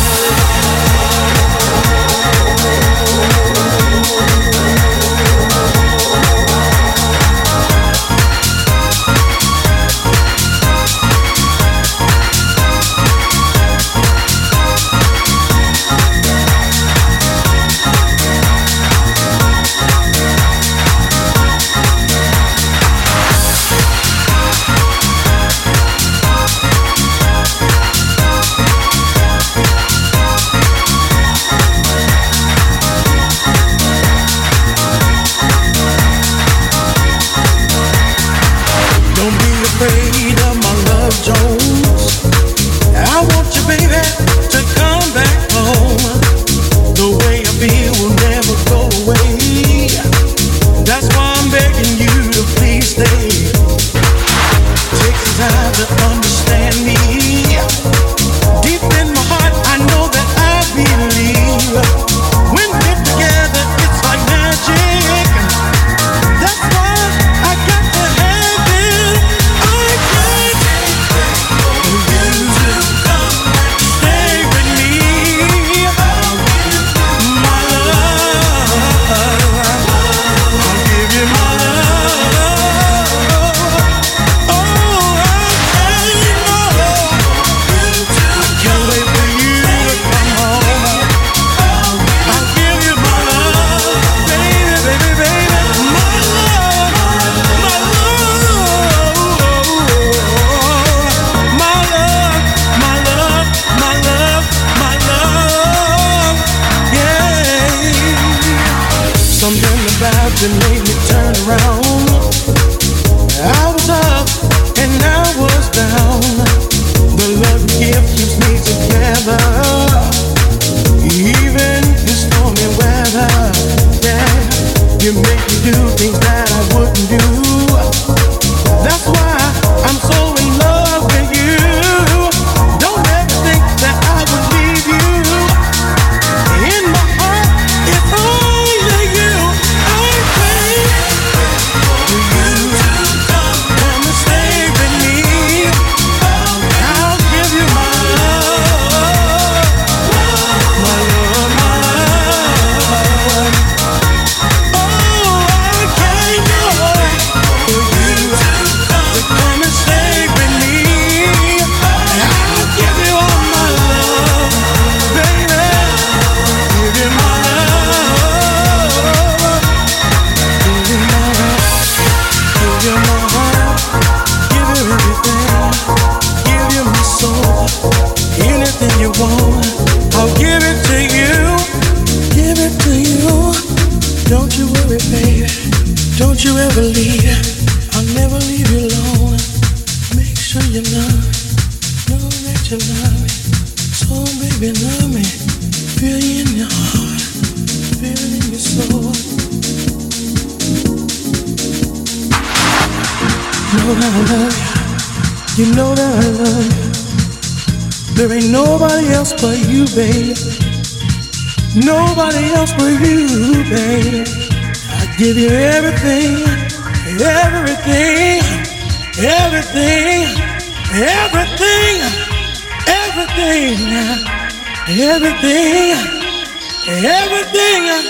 everything 227.45 228.09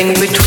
everything 0.00 0.28
between 0.30 0.39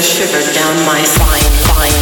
a 0.00 0.02
shiver 0.02 0.44
down 0.54 0.76
my 0.86 1.00
spine. 1.04 1.52
spine. 1.68 1.99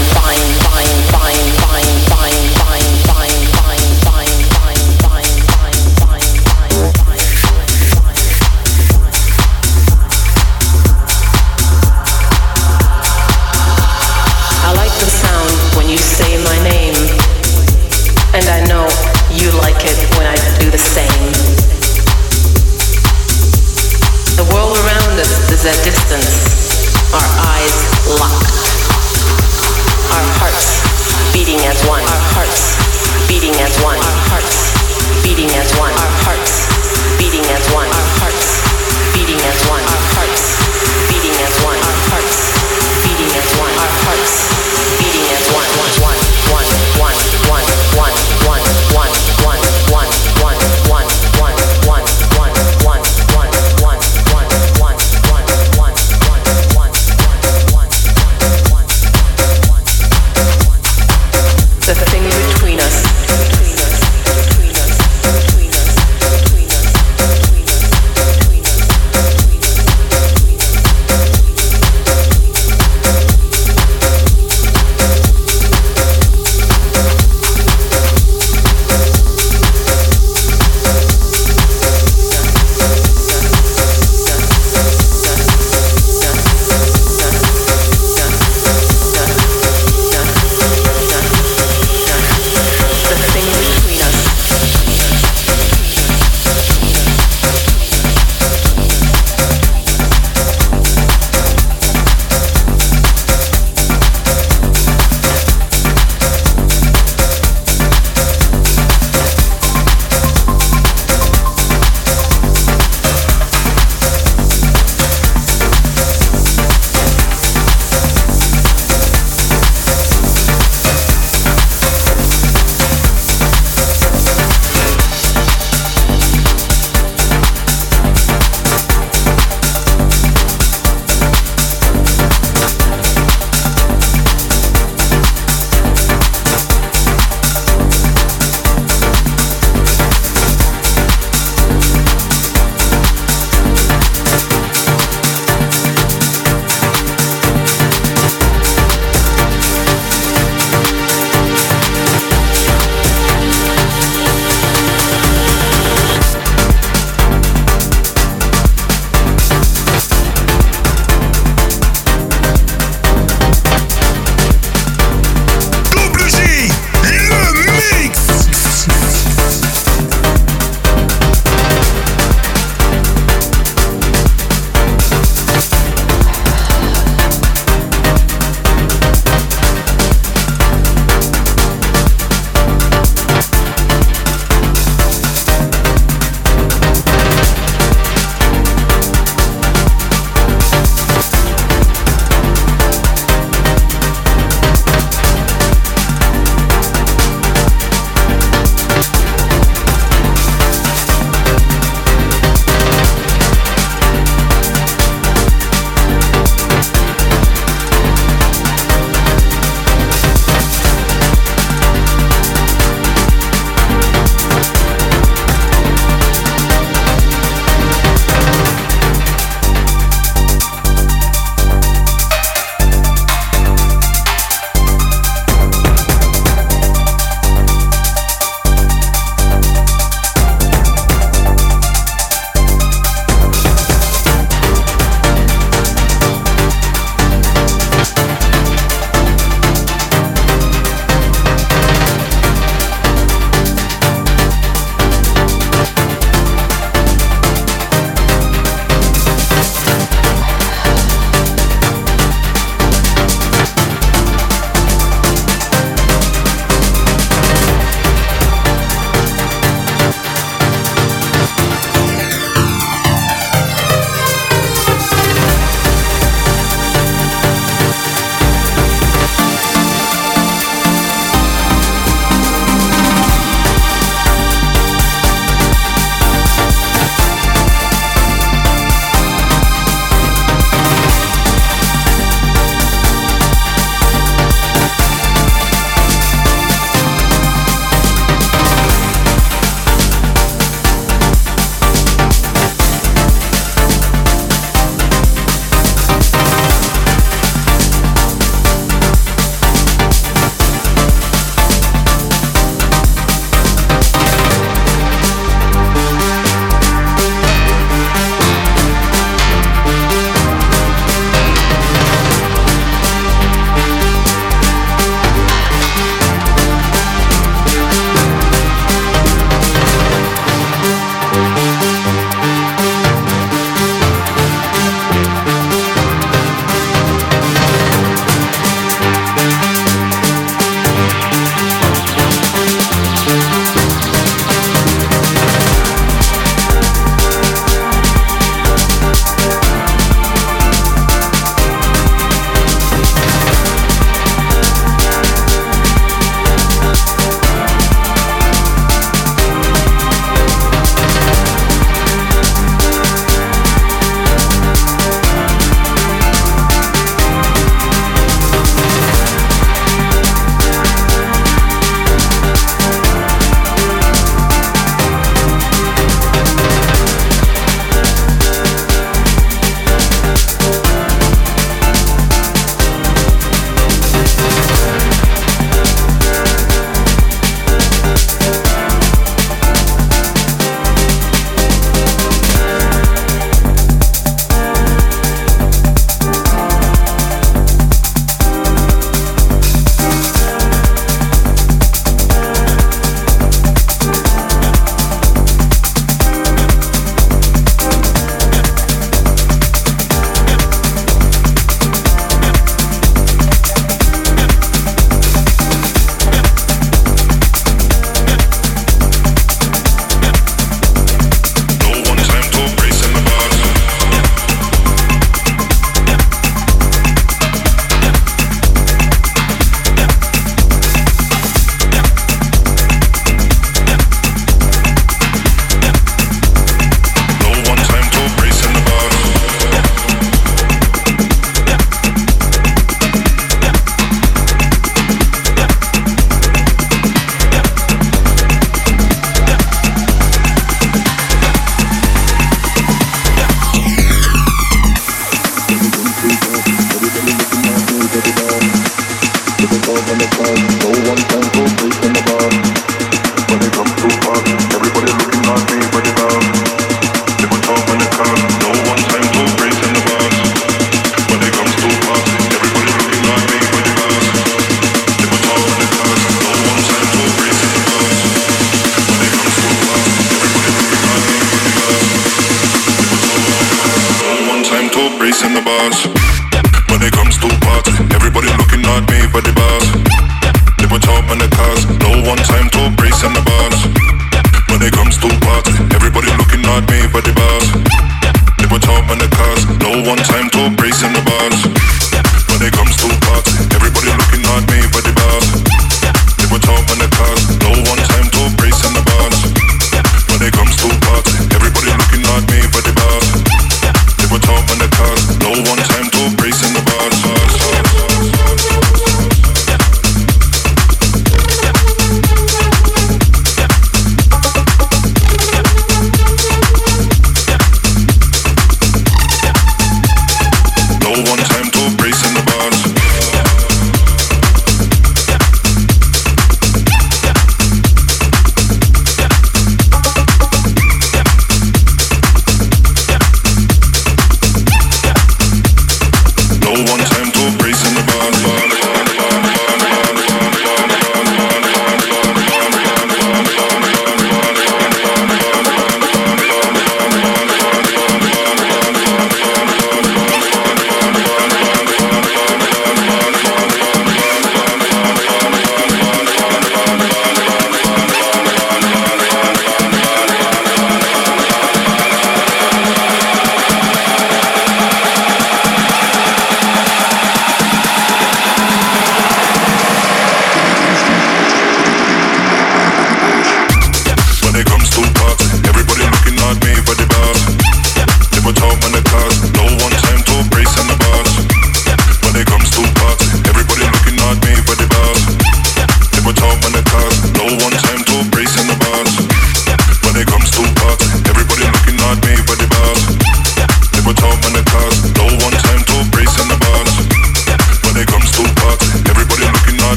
Bye. 450.36 450.67